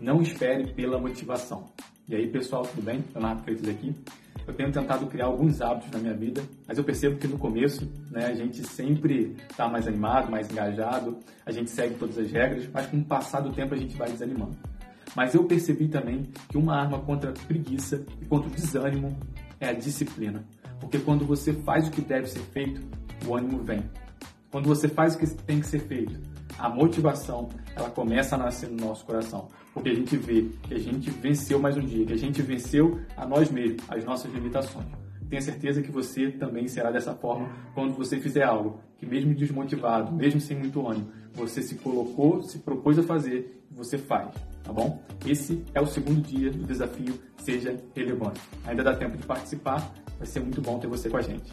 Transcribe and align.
Não 0.00 0.22
espere 0.22 0.72
pela 0.72 0.98
motivação. 0.98 1.66
E 2.08 2.16
aí, 2.16 2.26
pessoal, 2.26 2.62
tudo 2.62 2.82
bem? 2.82 3.04
Leonardo 3.14 3.42
Freitas 3.42 3.68
aqui. 3.68 3.94
Eu 4.46 4.54
tenho 4.54 4.72
tentado 4.72 5.06
criar 5.06 5.26
alguns 5.26 5.60
hábitos 5.60 5.90
na 5.90 5.98
minha 5.98 6.14
vida, 6.14 6.42
mas 6.66 6.78
eu 6.78 6.82
percebo 6.82 7.18
que 7.18 7.28
no 7.28 7.36
começo, 7.36 7.86
né, 8.10 8.24
a 8.24 8.34
gente 8.34 8.64
sempre 8.64 9.36
está 9.50 9.68
mais 9.68 9.86
animado, 9.86 10.30
mais 10.30 10.50
engajado, 10.50 11.18
a 11.44 11.52
gente 11.52 11.70
segue 11.70 11.96
todas 11.96 12.16
as 12.16 12.32
regras, 12.32 12.66
mas 12.72 12.86
com 12.86 12.96
o 12.96 13.04
passar 13.04 13.40
do 13.40 13.52
tempo 13.52 13.74
a 13.74 13.76
gente 13.76 13.94
vai 13.94 14.10
desanimando. 14.10 14.56
Mas 15.14 15.34
eu 15.34 15.44
percebi 15.44 15.86
também 15.86 16.30
que 16.48 16.56
uma 16.56 16.74
arma 16.74 16.98
contra 17.00 17.30
a 17.30 17.34
preguiça 17.34 18.02
e 18.22 18.24
contra 18.24 18.48
o 18.48 18.52
desânimo 18.52 19.14
é 19.60 19.68
a 19.68 19.72
disciplina. 19.74 20.42
Porque 20.80 20.98
quando 20.98 21.26
você 21.26 21.52
faz 21.52 21.86
o 21.88 21.90
que 21.90 22.00
deve 22.00 22.26
ser 22.26 22.40
feito, 22.40 22.80
o 23.26 23.36
ânimo 23.36 23.62
vem. 23.62 23.82
Quando 24.50 24.66
você 24.66 24.88
faz 24.88 25.14
o 25.14 25.18
que 25.18 25.26
tem 25.44 25.60
que 25.60 25.66
ser 25.66 25.80
feito, 25.80 26.18
a 26.60 26.68
motivação 26.68 27.48
ela 27.74 27.88
começa 27.90 28.34
a 28.34 28.38
nascer 28.38 28.68
no 28.68 28.76
nosso 28.86 29.04
coração, 29.06 29.48
porque 29.72 29.88
a 29.88 29.94
gente 29.94 30.14
vê 30.16 30.46
que 30.62 30.74
a 30.74 30.78
gente 30.78 31.10
venceu 31.10 31.58
mais 31.58 31.76
um 31.76 31.80
dia, 31.80 32.04
que 32.04 32.12
a 32.12 32.18
gente 32.18 32.42
venceu 32.42 33.00
a 33.16 33.26
nós 33.26 33.50
mesmos, 33.50 33.82
as 33.88 34.04
nossas 34.04 34.30
limitações. 34.32 34.86
Tenha 35.30 35.40
certeza 35.40 35.80
que 35.80 35.90
você 35.90 36.30
também 36.30 36.68
será 36.68 36.90
dessa 36.90 37.14
forma 37.14 37.48
quando 37.72 37.94
você 37.94 38.18
fizer 38.18 38.42
algo 38.42 38.80
que, 38.98 39.06
mesmo 39.06 39.32
desmotivado, 39.34 40.12
mesmo 40.12 40.40
sem 40.40 40.58
muito 40.58 40.86
ânimo, 40.86 41.10
você 41.32 41.62
se 41.62 41.76
colocou, 41.76 42.42
se 42.42 42.58
propôs 42.58 42.98
a 42.98 43.02
fazer 43.02 43.62
e 43.70 43.74
você 43.74 43.96
faz, 43.96 44.34
tá 44.62 44.72
bom? 44.72 45.00
Esse 45.24 45.64
é 45.72 45.80
o 45.80 45.86
segundo 45.86 46.20
dia 46.20 46.50
do 46.50 46.64
desafio 46.64 47.14
Seja 47.38 47.74
Relevante. 47.94 48.40
Ainda 48.66 48.82
dá 48.82 48.94
tempo 48.94 49.16
de 49.16 49.24
participar, 49.24 49.94
vai 50.18 50.26
ser 50.26 50.40
muito 50.40 50.60
bom 50.60 50.78
ter 50.78 50.88
você 50.88 51.08
com 51.08 51.16
a 51.16 51.22
gente. 51.22 51.48